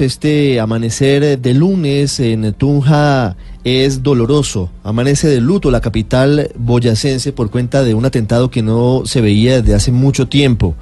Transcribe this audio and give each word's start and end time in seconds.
Este 0.00 0.60
amanecer 0.60 1.38
de 1.38 1.52
lunes 1.52 2.20
en 2.20 2.54
Tunja 2.54 3.36
es 3.64 4.02
doloroso. 4.02 4.70
Amanece 4.82 5.28
de 5.28 5.42
luto 5.42 5.70
la 5.70 5.82
capital 5.82 6.50
boyacense 6.56 7.32
por 7.32 7.50
cuenta 7.50 7.82
de 7.82 7.92
un 7.92 8.06
atentado 8.06 8.50
que 8.50 8.62
no 8.62 9.02
se 9.04 9.20
veía 9.20 9.60
desde 9.60 9.74
hace 9.74 9.92
mucho 9.92 10.26
tiempo 10.26 10.74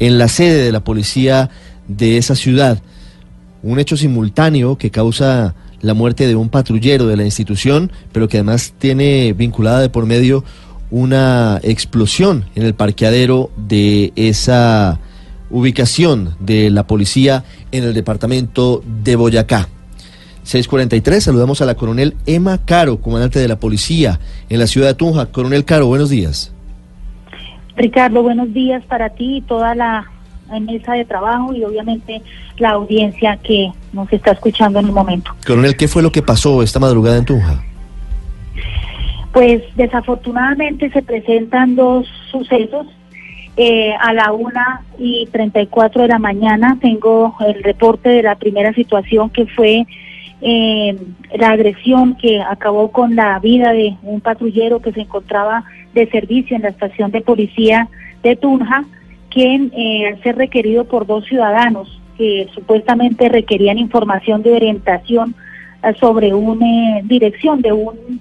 en 0.00 0.18
la 0.18 0.26
sede 0.26 0.64
de 0.64 0.72
la 0.72 0.82
policía 0.82 1.50
de 1.86 2.18
esa 2.18 2.34
ciudad. 2.34 2.82
Un 3.62 3.78
hecho 3.78 3.96
simultáneo 3.96 4.76
que 4.76 4.90
causa 4.90 5.54
la 5.80 5.94
muerte 5.94 6.26
de 6.26 6.34
un 6.34 6.48
patrullero 6.48 7.06
de 7.06 7.16
la 7.16 7.24
institución, 7.24 7.92
pero 8.10 8.28
que 8.28 8.38
además 8.38 8.74
tiene 8.76 9.34
vinculada 9.34 9.80
de 9.80 9.88
por 9.88 10.04
medio 10.04 10.42
una 10.90 11.60
explosión 11.62 12.46
en 12.56 12.64
el 12.64 12.74
parqueadero 12.74 13.50
de 13.56 14.12
esa 14.16 14.98
ubicación 15.50 16.34
de 16.40 16.70
la 16.70 16.86
policía 16.86 17.44
en 17.72 17.84
el 17.84 17.94
departamento 17.94 18.82
de 19.02 19.16
Boyacá. 19.16 19.68
643, 20.42 21.24
saludamos 21.24 21.60
a 21.60 21.66
la 21.66 21.74
coronel 21.74 22.14
Emma 22.24 22.58
Caro, 22.64 23.00
comandante 23.00 23.38
de 23.38 23.48
la 23.48 23.60
policía 23.60 24.18
en 24.48 24.58
la 24.58 24.66
ciudad 24.66 24.88
de 24.88 24.94
Tunja. 24.94 25.26
Coronel 25.26 25.64
Caro, 25.64 25.86
buenos 25.86 26.08
días. 26.08 26.54
Ricardo, 27.76 28.22
buenos 28.22 28.52
días 28.54 28.82
para 28.86 29.10
ti 29.10 29.36
y 29.36 29.40
toda 29.42 29.74
la 29.74 30.10
mesa 30.60 30.94
de 30.94 31.04
trabajo 31.04 31.52
y 31.52 31.62
obviamente 31.64 32.22
la 32.56 32.70
audiencia 32.70 33.36
que 33.36 33.70
nos 33.92 34.10
está 34.12 34.32
escuchando 34.32 34.78
en 34.78 34.86
el 34.86 34.92
momento. 34.92 35.30
Coronel, 35.46 35.76
¿qué 35.76 35.86
fue 35.86 36.02
lo 36.02 36.10
que 36.10 36.22
pasó 36.22 36.62
esta 36.62 36.80
madrugada 36.80 37.18
en 37.18 37.24
Tunja? 37.24 37.62
Pues 39.32 39.62
desafortunadamente 39.76 40.90
se 40.90 41.02
presentan 41.02 41.76
dos 41.76 42.06
sucesos. 42.30 42.86
Eh, 43.60 43.92
a 43.98 44.12
la 44.12 44.30
una 44.32 44.82
y 45.00 45.26
treinta 45.32 45.60
y 45.60 45.66
cuatro 45.66 46.02
de 46.02 46.08
la 46.08 46.20
mañana 46.20 46.78
tengo 46.80 47.34
el 47.44 47.60
reporte 47.64 48.08
de 48.08 48.22
la 48.22 48.36
primera 48.36 48.72
situación 48.72 49.30
que 49.30 49.46
fue 49.46 49.84
eh, 50.40 50.96
la 51.36 51.50
agresión 51.50 52.14
que 52.14 52.40
acabó 52.40 52.92
con 52.92 53.16
la 53.16 53.36
vida 53.40 53.72
de 53.72 53.96
un 54.04 54.20
patrullero 54.20 54.80
que 54.80 54.92
se 54.92 55.00
encontraba 55.00 55.64
de 55.92 56.08
servicio 56.08 56.54
en 56.54 56.62
la 56.62 56.68
estación 56.68 57.10
de 57.10 57.20
policía 57.20 57.88
de 58.22 58.36
Tunja, 58.36 58.84
quien 59.30 59.72
eh, 59.76 60.06
al 60.06 60.22
ser 60.22 60.36
requerido 60.36 60.84
por 60.84 61.06
dos 61.06 61.24
ciudadanos 61.24 62.00
que 62.16 62.48
supuestamente 62.54 63.28
requerían 63.28 63.78
información 63.78 64.44
de 64.44 64.52
orientación 64.52 65.34
eh, 65.82 65.92
sobre 65.98 66.32
una 66.32 67.00
dirección 67.02 67.60
de 67.60 67.72
un 67.72 68.20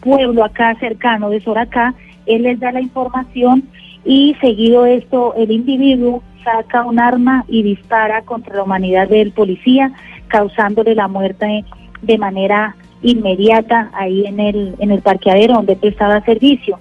pueblo 0.00 0.44
acá 0.44 0.74
cercano 0.80 1.28
de 1.28 1.40
Soracá, 1.40 1.94
él 2.26 2.42
les 2.42 2.60
da 2.60 2.72
la 2.72 2.80
información 2.80 3.64
y 4.04 4.34
seguido 4.40 4.86
esto 4.86 5.34
el 5.36 5.50
individuo 5.50 6.22
saca 6.44 6.84
un 6.84 6.98
arma 6.98 7.44
y 7.48 7.62
dispara 7.62 8.22
contra 8.22 8.56
la 8.56 8.64
humanidad 8.64 9.08
del 9.08 9.32
policía, 9.32 9.92
causándole 10.28 10.94
la 10.94 11.08
muerte 11.08 11.64
de 12.02 12.18
manera 12.18 12.76
inmediata 13.02 13.90
ahí 13.94 14.26
en 14.26 14.40
el, 14.40 14.74
en 14.78 14.90
el 14.90 15.02
parqueadero 15.02 15.54
donde 15.54 15.76
prestaba 15.76 16.24
servicio. 16.24 16.78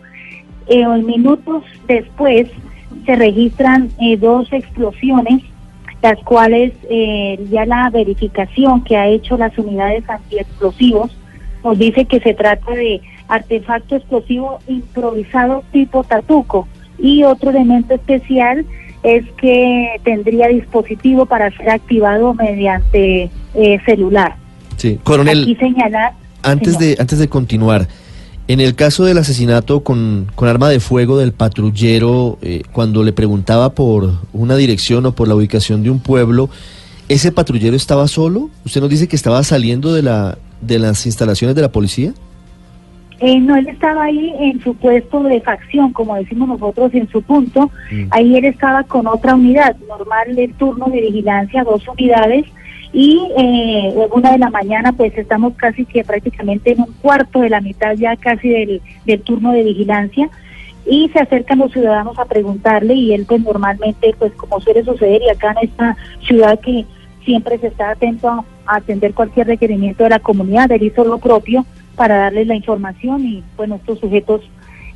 Eh, 0.68 0.86
minutos 0.88 1.64
después 1.88 2.50
se 3.06 3.16
registran 3.16 3.90
eh, 4.00 4.18
dos 4.18 4.52
explosiones, 4.54 5.44
las 6.02 6.18
cuales 6.24 6.74
eh, 6.90 7.40
ya 7.52 7.66
la 7.66 7.90
verificación 7.90 8.84
que 8.84 8.98
ha 8.98 9.08
hecho 9.08 9.38
las 9.38 9.58
unidades 9.58 10.08
antiexplosivos 10.10 11.16
nos 11.64 11.78
dice 11.78 12.06
que 12.06 12.20
se 12.20 12.34
trata 12.34 12.72
de 12.72 13.02
artefacto 13.32 13.96
explosivo 13.96 14.60
improvisado 14.68 15.64
tipo 15.72 16.04
tatuco 16.04 16.68
y 17.00 17.24
otro 17.24 17.50
elemento 17.50 17.96
especial 17.96 18.66
es 19.04 19.26
que 19.38 20.00
tendría 20.04 20.50
dispositivo 20.50 21.26
para 21.26 21.50
ser 21.56 21.70
activado 21.70 22.34
mediante 22.34 23.32
eh, 23.56 23.80
celular. 23.86 24.36
Sí, 24.76 25.00
coronel. 25.04 25.44
Aquí 25.44 25.56
señalar. 25.56 26.14
Antes 26.44 26.78
de, 26.78 26.98
antes 27.00 27.20
de 27.20 27.30
continuar, 27.30 27.88
en 28.48 28.60
el 28.60 28.76
caso 28.76 29.06
del 29.06 29.18
asesinato 29.18 29.82
con, 29.82 30.28
con 30.36 30.50
arma 30.50 30.70
de 30.70 30.82
fuego 30.82 31.18
del 31.18 31.32
patrullero, 31.32 32.38
eh, 32.42 32.64
cuando 32.74 33.04
le 33.04 33.14
preguntaba 33.14 33.74
por 33.74 34.12
una 34.34 34.58
dirección 34.58 35.06
o 35.06 35.14
por 35.14 35.30
la 35.30 35.36
ubicación 35.36 35.84
de 35.84 35.90
un 35.90 36.00
pueblo, 36.00 36.50
¿ese 37.08 37.32
patrullero 37.32 37.78
estaba 37.78 38.10
solo? 38.10 38.50
¿Usted 38.66 38.82
nos 38.82 38.90
dice 38.90 39.08
que 39.08 39.16
estaba 39.16 39.42
saliendo 39.44 39.94
de, 39.94 40.02
la, 40.02 40.38
de 40.60 40.80
las 40.80 41.06
instalaciones 41.06 41.56
de 41.56 41.62
la 41.62 41.72
policía? 41.72 42.14
Eh, 43.24 43.40
no, 43.40 43.56
él 43.56 43.68
estaba 43.68 44.06
ahí 44.06 44.34
en 44.40 44.60
su 44.62 44.74
puesto 44.74 45.22
de 45.22 45.42
facción, 45.42 45.94
como 45.94 46.16
decimos 46.16 46.48
nosotros, 46.50 46.92
en 46.96 47.08
su 47.08 47.22
punto. 47.22 47.70
Mm. 47.92 48.06
Ahí 48.10 48.36
él 48.36 48.46
estaba 48.46 48.84
con 48.84 49.06
otra 49.06 49.36
unidad, 49.36 49.76
normal 49.88 50.40
el 50.40 50.52
turno 50.56 50.88
de 50.88 51.02
vigilancia, 51.02 51.64
dos 51.64 51.88
unidades. 51.88 52.46
Y 52.92 53.22
eh, 53.38 53.94
una 54.12 54.32
de 54.32 54.40
la 54.40 54.50
mañana, 54.50 54.92
pues 54.92 55.16
estamos 55.16 55.54
casi 55.56 55.86
que 55.86 56.04
prácticamente 56.04 56.72
en 56.72 56.82
un 56.82 56.94
cuarto 57.00 57.42
de 57.42 57.52
la 57.52 57.62
mitad 57.62 57.94
ya 57.94 58.16
casi 58.16 58.50
del, 58.50 58.82
del 59.06 59.22
turno 59.22 59.52
de 59.52 59.64
vigilancia. 59.66 60.28
Y 60.88 61.10
se 61.10 61.20
acercan 61.20 61.60
los 61.60 61.72
ciudadanos 61.72 62.18
a 62.18 62.26
preguntarle 62.26 62.96
y 62.96 63.14
él 63.14 63.26
pues 63.28 63.42
normalmente, 63.44 64.16
pues 64.18 64.34
como 64.34 64.60
suele 64.62 64.84
suceder 64.84 65.22
y 65.22 65.30
acá 65.30 65.52
en 65.52 65.70
esta 65.70 65.96
ciudad 66.26 66.60
que 66.60 66.88
siempre 67.24 67.60
se 67.60 67.68
está 67.68 67.92
atento 67.92 68.30
a, 68.30 68.44
a 68.66 68.78
atender 68.78 69.14
cualquier 69.14 69.46
requerimiento 69.46 70.04
de 70.04 70.10
la 70.10 70.20
comunidad, 70.20 70.72
él 70.72 70.82
hizo 70.82 71.04
lo 71.04 71.20
propio 71.20 71.68
para 72.02 72.18
darles 72.18 72.48
la 72.48 72.56
información 72.56 73.24
y 73.24 73.44
bueno, 73.56 73.76
estos 73.76 74.00
sujetos 74.00 74.42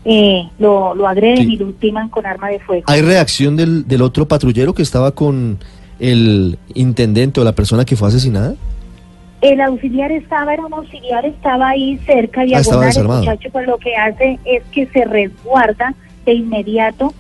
eh, 0.06 0.42
lo, 0.58 0.96
lo 0.96 1.08
agreden 1.08 1.38
Sí. 1.46 1.54
y 1.54 1.58
lo 1.58 1.68
ultiman 1.68 2.10
con 2.10 2.26
arma 2.26 2.48
de 2.50 2.58
fuego. 2.60 2.82
¿Hay 2.88 3.02
reacción 3.04 3.56
del, 3.56 3.88
del 3.88 4.02
otro 4.02 4.28
patrullero 4.28 4.74
que 4.74 4.82
estaba 4.82 5.12
con 5.12 5.60
el 6.00 6.58
intendente 6.74 7.40
o 7.40 7.44
la 7.44 7.52
persona 7.54 7.86
que 7.86 7.96
fue 7.96 8.08
asesinada? 8.08 8.56
El 9.42 9.62
auxiliar 9.62 10.12
estaba, 10.12 10.52
era 10.56 10.66
un 10.66 10.74
auxiliar, 10.74 11.28
estaba 11.28 11.70
ahí 11.70 12.00
cerca, 12.08 12.42
Ah, 12.42 12.46
estaba 12.60 12.88
diagonal, 12.90 13.20
el 13.24 13.30
muchacho 13.30 13.50
pues 13.52 13.68
lo 13.68 13.78
que 13.78 13.96
hace 13.96 14.40
es 14.46 14.64
que 14.72 14.88
se 14.88 15.06
resguarda 15.06 15.94
de 16.26 16.34
inmediato 16.34 17.14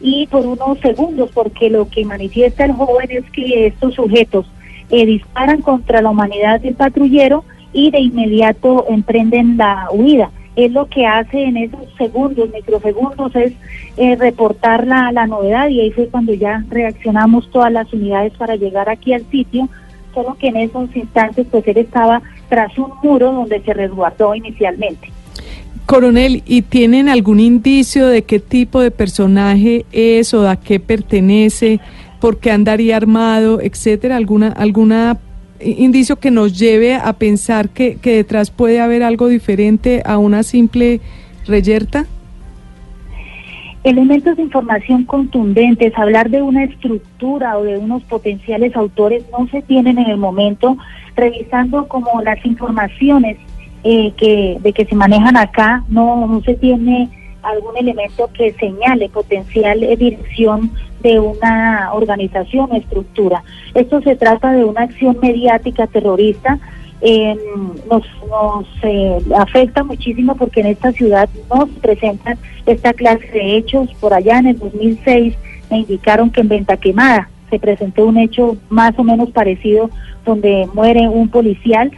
y 0.00 0.28
por 0.28 0.46
unos 0.46 0.78
segundos, 0.78 1.30
porque 1.34 1.68
lo 1.68 1.88
que 1.88 2.04
manifiesta 2.04 2.64
el 2.64 2.74
joven 2.74 3.08
es 3.10 3.24
que 3.32 3.66
estos 3.66 3.94
sujetos 3.94 4.46
eh, 4.90 5.04
disparan 5.04 5.62
contra 5.62 6.00
la 6.00 6.10
humanidad 6.10 6.60
del 6.60 6.74
patrullero 6.76 7.44
y 7.72 7.90
de 7.90 8.00
inmediato 8.00 8.86
emprenden 8.88 9.56
la 9.56 9.88
huida. 9.92 10.30
Él 10.54 10.74
lo 10.74 10.86
que 10.86 11.06
hace 11.06 11.44
en 11.44 11.56
esos 11.56 11.80
segundos, 11.96 12.50
microsegundos, 12.52 13.34
es 13.36 13.52
eh, 13.96 14.16
reportar 14.16 14.86
la, 14.86 15.10
la 15.10 15.26
novedad 15.26 15.68
y 15.68 15.80
ahí 15.80 15.90
fue 15.92 16.08
cuando 16.08 16.34
ya 16.34 16.62
reaccionamos 16.68 17.50
todas 17.50 17.72
las 17.72 17.90
unidades 17.92 18.34
para 18.34 18.56
llegar 18.56 18.90
aquí 18.90 19.14
al 19.14 19.24
sitio, 19.30 19.68
solo 20.14 20.36
que 20.38 20.48
en 20.48 20.56
esos 20.56 20.94
instantes 20.94 21.46
pues 21.50 21.66
él 21.66 21.78
estaba 21.78 22.20
tras 22.50 22.76
un 22.76 22.92
muro 23.02 23.32
donde 23.32 23.62
se 23.62 23.72
resguardó 23.72 24.34
inicialmente. 24.34 25.10
Coronel, 25.86 26.42
¿y 26.46 26.62
tienen 26.62 27.08
algún 27.08 27.40
indicio 27.40 28.06
de 28.06 28.22
qué 28.22 28.38
tipo 28.38 28.80
de 28.80 28.90
personaje 28.90 29.84
es 29.90 30.32
o 30.32 30.48
a 30.48 30.56
qué 30.56 30.78
pertenece, 30.78 31.80
por 32.20 32.38
qué 32.38 32.50
andaría 32.50 32.96
armado, 32.96 33.60
etcétera? 33.60 34.16
¿Alguna, 34.16 34.48
alguna 34.48 35.18
indicio 35.64 36.16
que 36.16 36.30
nos 36.30 36.58
lleve 36.58 36.94
a 36.94 37.12
pensar 37.14 37.68
que, 37.68 37.96
que 37.96 38.16
detrás 38.16 38.50
puede 38.50 38.80
haber 38.80 39.02
algo 39.02 39.28
diferente 39.28 40.02
a 40.04 40.18
una 40.18 40.42
simple 40.42 41.00
reyerta? 41.46 42.06
Elementos 43.84 44.36
de 44.36 44.42
información 44.42 45.04
contundentes, 45.04 45.92
hablar 45.96 46.30
de 46.30 46.40
una 46.40 46.62
estructura 46.64 47.58
o 47.58 47.64
de 47.64 47.78
unos 47.78 48.04
potenciales 48.04 48.76
autores 48.76 49.24
no 49.36 49.48
se 49.48 49.60
tienen 49.62 49.98
en 49.98 50.08
el 50.08 50.18
momento, 50.18 50.76
revisando 51.16 51.88
como 51.88 52.22
las 52.22 52.44
informaciones 52.46 53.38
eh, 53.82 54.12
que 54.16 54.58
de 54.60 54.72
que 54.72 54.84
se 54.84 54.94
manejan 54.94 55.36
acá, 55.36 55.82
no, 55.88 56.28
no 56.28 56.40
se 56.42 56.54
tiene 56.54 57.08
algún 57.42 57.76
elemento 57.76 58.30
que 58.32 58.52
señale 58.54 59.08
potencial 59.08 59.82
eh, 59.82 59.96
dirección 59.96 60.70
de 61.02 61.18
una 61.18 61.90
organización 61.92 62.70
o 62.70 62.76
estructura. 62.76 63.42
Esto 63.74 64.00
se 64.02 64.16
trata 64.16 64.52
de 64.52 64.64
una 64.64 64.82
acción 64.82 65.18
mediática 65.20 65.86
terrorista. 65.86 66.58
eh, 67.00 67.36
nos 67.90 68.04
nos 68.30 68.66
eh, 68.82 69.18
afecta 69.36 69.82
muchísimo 69.82 70.36
porque 70.36 70.60
en 70.60 70.68
esta 70.68 70.92
ciudad 70.92 71.28
no 71.52 71.66
se 71.66 71.80
presentan 71.80 72.38
esta 72.64 72.92
clase 72.92 73.26
de 73.26 73.56
hechos. 73.56 73.92
Por 74.00 74.14
allá 74.14 74.38
en 74.38 74.46
el 74.46 74.58
2006 74.58 75.34
me 75.70 75.78
indicaron 75.80 76.30
que 76.30 76.40
en 76.40 76.48
Venta 76.48 76.76
Quemada 76.76 77.28
se 77.50 77.58
presentó 77.58 78.06
un 78.06 78.16
hecho 78.16 78.56
más 78.70 78.98
o 78.98 79.04
menos 79.04 79.30
parecido 79.30 79.90
donde 80.24 80.66
muere 80.72 81.08
un 81.08 81.28
policial. 81.28 81.90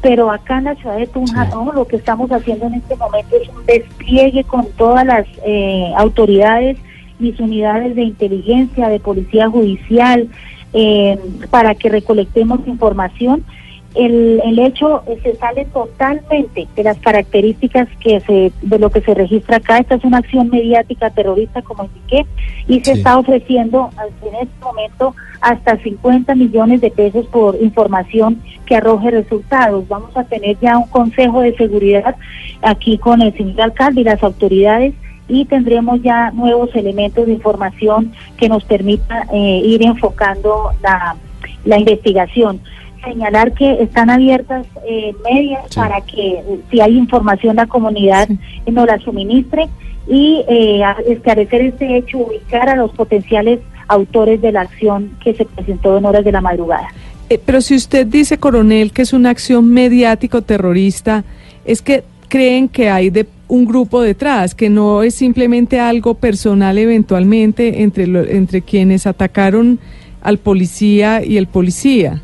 Pero 0.00 0.30
acá 0.30 0.58
en 0.58 0.64
la 0.64 0.74
ciudad 0.76 0.96
de 0.96 1.06
Tunja, 1.06 1.46
no, 1.46 1.72
lo 1.72 1.86
que 1.86 1.96
estamos 1.96 2.30
haciendo 2.30 2.66
en 2.66 2.74
este 2.74 2.96
momento 2.96 3.36
es 3.36 3.48
un 3.48 3.66
despliegue 3.66 4.44
con 4.44 4.66
todas 4.76 5.04
las 5.04 5.26
eh, 5.44 5.92
autoridades, 5.96 6.78
mis 7.18 7.38
unidades 7.40 7.96
de 7.96 8.02
inteligencia, 8.02 8.88
de 8.88 9.00
policía 9.00 9.48
judicial, 9.48 10.28
eh, 10.72 11.18
para 11.50 11.74
que 11.74 11.88
recolectemos 11.88 12.60
información 12.66 13.44
el, 13.94 14.40
el 14.44 14.58
hecho 14.58 15.02
se 15.22 15.34
sale 15.36 15.64
totalmente 15.66 16.68
de 16.76 16.82
las 16.82 16.98
características 16.98 17.88
que 18.00 18.20
se, 18.20 18.52
de 18.62 18.78
lo 18.78 18.90
que 18.90 19.00
se 19.00 19.14
registra 19.14 19.56
acá. 19.56 19.78
Esta 19.78 19.96
es 19.96 20.04
una 20.04 20.18
acción 20.18 20.50
mediática 20.50 21.10
terrorista, 21.10 21.62
como 21.62 21.84
indiqué, 21.84 22.26
y 22.66 22.80
se 22.80 22.92
está 22.92 23.18
ofreciendo 23.18 23.90
en 24.22 24.34
este 24.34 24.64
momento 24.64 25.14
hasta 25.40 25.78
50 25.78 26.34
millones 26.34 26.80
de 26.80 26.90
pesos 26.90 27.26
por 27.26 27.56
información 27.60 28.42
que 28.66 28.76
arroje 28.76 29.10
resultados. 29.10 29.88
Vamos 29.88 30.16
a 30.16 30.24
tener 30.24 30.58
ya 30.60 30.78
un 30.78 30.88
consejo 30.88 31.40
de 31.40 31.56
seguridad 31.56 32.14
aquí 32.62 32.98
con 32.98 33.22
el 33.22 33.34
señor 33.36 33.60
alcalde 33.62 34.02
y 34.02 34.04
las 34.04 34.22
autoridades 34.22 34.94
y 35.28 35.44
tendremos 35.44 36.02
ya 36.02 36.30
nuevos 36.32 36.74
elementos 36.74 37.26
de 37.26 37.32
información 37.32 38.12
que 38.36 38.48
nos 38.48 38.64
permita 38.64 39.26
eh, 39.32 39.62
ir 39.64 39.82
enfocando 39.82 40.72
la, 40.82 41.16
la 41.64 41.78
investigación 41.78 42.60
señalar 43.04 43.52
que 43.52 43.82
están 43.82 44.10
abiertas 44.10 44.66
eh, 44.86 45.14
medias 45.24 45.74
para 45.74 46.00
que 46.00 46.42
si 46.70 46.80
hay 46.80 46.96
información 46.96 47.56
la 47.56 47.66
comunidad 47.66 48.28
nos 48.66 48.86
la 48.86 48.98
suministre 48.98 49.68
y 50.08 50.44
eh, 50.48 50.82
esclarecer 51.06 51.60
este 51.62 51.96
hecho, 51.98 52.18
ubicar 52.18 52.68
a 52.68 52.76
los 52.76 52.92
potenciales 52.92 53.60
autores 53.88 54.40
de 54.40 54.52
la 54.52 54.62
acción 54.62 55.16
que 55.22 55.34
se 55.34 55.44
presentó 55.44 55.96
en 55.98 56.04
horas 56.06 56.24
de 56.24 56.32
la 56.32 56.40
madrugada. 56.40 56.88
Eh, 57.30 57.40
pero 57.44 57.60
si 57.60 57.74
usted 57.74 58.06
dice, 58.06 58.38
coronel, 58.38 58.92
que 58.92 59.02
es 59.02 59.12
una 59.12 59.30
acción 59.30 59.68
mediático 59.68 60.42
terrorista, 60.42 61.24
es 61.64 61.82
que 61.82 62.04
creen 62.28 62.68
que 62.68 62.88
hay 62.90 63.10
de 63.10 63.26
un 63.48 63.64
grupo 63.64 64.00
detrás, 64.02 64.54
que 64.54 64.70
no 64.70 65.02
es 65.02 65.14
simplemente 65.14 65.80
algo 65.80 66.14
personal 66.14 66.78
eventualmente 66.78 67.82
entre, 67.82 68.04
entre 68.36 68.62
quienes 68.62 69.06
atacaron 69.06 69.78
al 70.22 70.38
policía 70.38 71.24
y 71.24 71.36
el 71.38 71.46
policía. 71.46 72.20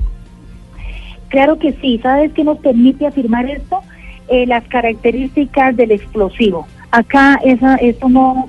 Claro 1.35 1.59
que 1.59 1.73
sí. 1.81 1.99
¿Sabes 2.01 2.33
qué 2.33 2.45
nos 2.45 2.59
permite 2.59 3.09
afirmar 3.09 3.51
esto? 3.51 3.81
Eh, 4.29 4.47
las 4.47 4.63
características 4.69 5.75
del 5.75 5.91
explosivo. 5.91 6.69
Acá 6.93 7.41
esa, 7.45 7.75
eso 7.75 8.09
no, 8.09 8.49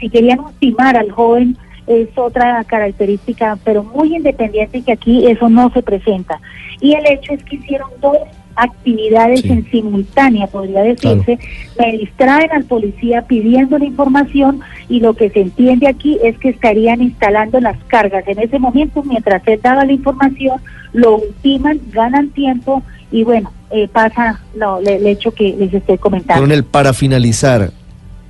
si 0.00 0.10
querían 0.10 0.40
ultimar 0.40 0.96
al 0.96 1.12
joven 1.12 1.56
es 1.86 2.08
otra 2.16 2.64
característica, 2.64 3.56
pero 3.62 3.84
muy 3.84 4.16
independiente 4.16 4.82
que 4.82 4.90
aquí 4.90 5.24
eso 5.28 5.48
no 5.48 5.70
se 5.70 5.84
presenta. 5.84 6.40
Y 6.80 6.94
el 6.94 7.06
hecho 7.06 7.32
es 7.32 7.44
que 7.44 7.56
hicieron 7.56 7.90
dos 8.00 8.18
actividades 8.56 9.44
en 9.44 9.70
simultánea, 9.70 10.48
podría 10.48 10.82
decirse, 10.82 11.38
me 11.78 11.92
distraen 11.92 12.50
al 12.50 12.64
policía 12.64 13.22
pidiendo 13.22 13.78
la 13.78 13.84
información 13.84 14.60
y 14.88 14.98
lo 14.98 15.14
que 15.14 15.30
se 15.30 15.42
entiende 15.42 15.86
aquí 15.86 16.18
es 16.24 16.36
que 16.38 16.48
estarían 16.48 17.02
instalando 17.02 17.60
las 17.60 17.76
cargas. 17.84 18.26
En 18.26 18.40
ese 18.40 18.58
momento, 18.58 19.04
mientras 19.04 19.46
él 19.46 19.60
daba 19.62 19.84
la 19.84 19.92
información, 19.92 20.60
lo 20.96 21.18
ultiman, 21.18 21.78
ganan 21.92 22.30
tiempo 22.30 22.82
y 23.12 23.22
bueno, 23.22 23.52
eh, 23.70 23.86
pasa 23.86 24.40
lo, 24.56 24.78
el 24.78 25.06
hecho 25.06 25.30
que 25.30 25.54
les 25.56 25.72
estoy 25.72 25.98
comentando. 25.98 26.40
Coronel, 26.40 26.64
para 26.64 26.92
finalizar, 26.94 27.70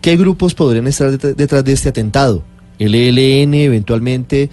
¿qué 0.00 0.16
grupos 0.16 0.54
podrían 0.54 0.86
estar 0.88 1.16
detrás 1.16 1.64
de 1.64 1.72
este 1.72 1.88
atentado? 1.88 2.42
¿El 2.78 2.94
ELN 2.94 3.54
eventualmente 3.54 4.50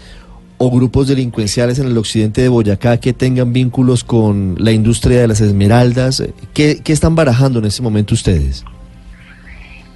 o 0.60 0.70
grupos 0.70 1.08
delincuenciales 1.08 1.80
en 1.80 1.88
el 1.88 1.98
occidente 1.98 2.42
de 2.42 2.50
Boyacá 2.50 2.98
que 2.98 3.14
tengan 3.14 3.52
vínculos 3.52 4.04
con 4.04 4.56
la 4.60 4.72
industria 4.72 5.20
de 5.20 5.28
las 5.28 5.42
esmeraldas? 5.42 6.24
¿Qué, 6.54 6.82
qué 6.84 6.94
están 6.94 7.16
barajando 7.16 7.60
en 7.60 7.66
este 7.66 7.82
momento 7.82 8.14
ustedes? 8.14 8.64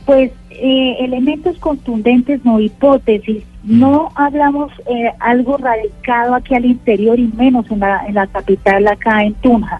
Pues 0.06 0.32
eh, 0.60 0.98
elementos 1.00 1.58
contundentes, 1.60 2.44
no 2.44 2.60
hipótesis. 2.60 3.44
No 3.64 4.12
hablamos 4.16 4.72
eh, 4.88 5.12
algo 5.20 5.58
radicado 5.58 6.36
aquí 6.36 6.56
al 6.56 6.66
interior 6.66 7.20
y 7.20 7.28
menos 7.36 7.70
en 7.70 7.80
la, 7.80 8.06
en 8.08 8.16
la 8.16 8.28
capital, 8.28 8.88
acá 8.88 9.24
en 9.24 9.34
Tunja. 9.36 9.80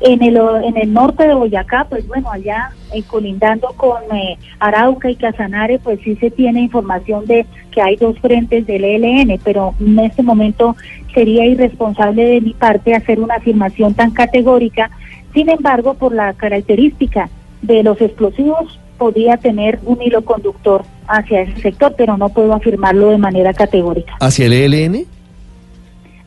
En 0.00 0.22
el, 0.22 0.36
en 0.36 0.76
el 0.76 0.92
norte 0.92 1.26
de 1.26 1.34
Boyacá, 1.34 1.86
pues 1.88 2.06
bueno, 2.06 2.30
allá 2.30 2.70
eh, 2.92 3.02
colindando 3.02 3.68
con 3.76 4.02
eh, 4.14 4.38
Arauca 4.58 5.10
y 5.10 5.16
Casanare, 5.16 5.78
pues 5.78 6.00
sí 6.04 6.16
se 6.16 6.30
tiene 6.30 6.60
información 6.60 7.24
de 7.24 7.46
que 7.70 7.80
hay 7.80 7.96
dos 7.96 8.18
frentes 8.20 8.66
del 8.66 8.84
ELN, 8.84 9.40
pero 9.42 9.74
en 9.80 9.98
este 9.98 10.22
momento 10.22 10.76
sería 11.14 11.46
irresponsable 11.46 12.26
de 12.26 12.40
mi 12.42 12.52
parte 12.52 12.94
hacer 12.94 13.20
una 13.20 13.36
afirmación 13.36 13.94
tan 13.94 14.10
categórica. 14.10 14.90
Sin 15.32 15.48
embargo, 15.48 15.94
por 15.94 16.14
la 16.14 16.34
característica 16.34 17.30
de 17.62 17.82
los 17.82 18.00
explosivos, 18.00 18.78
podría 18.98 19.36
tener 19.36 19.78
un 19.84 20.00
hilo 20.02 20.22
conductor 20.22 20.84
hacia 21.06 21.42
ese 21.42 21.60
sector, 21.60 21.94
pero 21.96 22.16
no 22.16 22.28
puedo 22.28 22.52
afirmarlo 22.52 23.10
de 23.10 23.18
manera 23.18 23.52
categórica. 23.52 24.14
¿Hacia 24.20 24.46
el 24.46 24.52
ELN? 24.52 25.06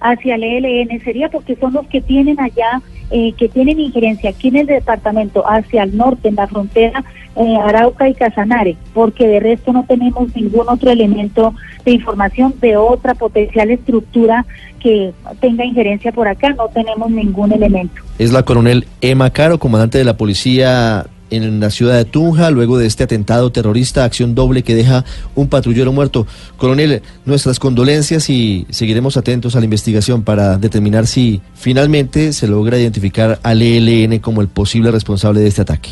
Hacia 0.01 0.35
el 0.35 0.43
ELN 0.43 1.03
sería 1.03 1.29
porque 1.29 1.55
son 1.57 1.73
los 1.73 1.85
que 1.87 2.01
tienen 2.01 2.39
allá, 2.39 2.81
eh, 3.11 3.33
que 3.33 3.49
tienen 3.49 3.79
injerencia 3.79 4.29
aquí 4.29 4.47
en 4.47 4.57
el 4.57 4.67
departamento, 4.67 5.43
hacia 5.45 5.83
el 5.83 5.97
norte, 5.97 6.29
en 6.29 6.35
la 6.35 6.47
frontera 6.47 7.03
eh, 7.35 7.55
Arauca 7.63 8.07
y 8.07 8.13
Casanare, 8.13 8.77
porque 8.93 9.27
de 9.27 9.39
resto 9.39 9.71
no 9.71 9.85
tenemos 9.85 10.35
ningún 10.35 10.67
otro 10.67 10.91
elemento 10.91 11.53
de 11.85 11.91
información 11.91 12.53
de 12.59 12.77
otra 12.77 13.13
potencial 13.13 13.71
estructura 13.71 14.45
que 14.79 15.13
tenga 15.39 15.65
injerencia 15.65 16.11
por 16.11 16.27
acá, 16.27 16.49
no 16.49 16.67
tenemos 16.69 17.09
ningún 17.11 17.51
elemento. 17.51 18.01
Es 18.17 18.31
la 18.31 18.43
coronel 18.43 18.85
Emma 19.01 19.29
Caro, 19.29 19.59
comandante 19.59 19.97
de 19.97 20.05
la 20.05 20.17
policía 20.17 21.05
en 21.29 21.59
la 21.59 21.69
ciudad 21.69 21.97
de 21.97 22.05
Tunja, 22.05 22.51
luego 22.51 22.77
de 22.77 22.87
este 22.87 23.03
atentado 23.03 23.51
terrorista, 23.51 24.03
acción 24.03 24.35
doble 24.35 24.63
que 24.63 24.75
deja 24.75 25.05
un 25.35 25.47
patrullero 25.47 25.91
muerto. 25.91 26.27
Coronel, 26.57 27.01
nuestras 27.25 27.59
condolencias 27.59 28.29
y 28.29 28.65
seguiremos 28.69 29.17
atentos 29.17 29.55
a 29.55 29.59
la 29.59 29.65
investigación 29.65 30.23
para 30.23 30.57
determinar 30.57 31.07
si 31.07 31.41
finalmente 31.53 32.33
se 32.33 32.47
logra 32.47 32.77
identificar 32.77 33.39
al 33.43 33.61
ELN 33.61 34.19
como 34.19 34.41
el 34.41 34.47
posible 34.47 34.91
responsable 34.91 35.39
de 35.41 35.47
este 35.47 35.61
ataque. 35.61 35.91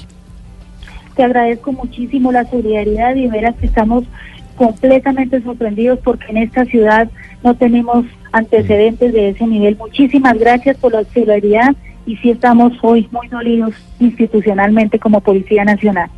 Te 1.16 1.24
agradezco 1.24 1.72
muchísimo 1.72 2.32
la 2.32 2.48
solidaridad 2.50 3.16
y 3.16 3.28
verás 3.28 3.56
que 3.56 3.66
estamos 3.66 4.04
completamente 4.56 5.42
sorprendidos 5.42 6.00
porque 6.04 6.26
en 6.30 6.38
esta 6.38 6.66
ciudad 6.66 7.10
no 7.44 7.56
tenemos 7.56 8.06
antecedentes 8.32 9.14
de 9.14 9.30
ese 9.30 9.48
nivel. 9.48 9.78
Muchísimas 9.78 10.38
gracias 10.38 10.78
por 10.78 10.94
la 10.94 11.04
solidaridad 11.06 11.76
y 12.08 12.16
sí 12.18 12.32
estamos 12.32 12.74
hoy 12.82 13.08
muy 13.12 13.28
dolidos 13.28 13.76
institucionalmente 14.00 14.98
como 14.98 15.22
Policía 15.22 15.64
Nacional. 15.66 16.10